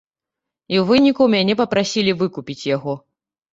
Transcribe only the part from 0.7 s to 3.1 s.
І ў выніку мяне папрасілі выкупіць яго.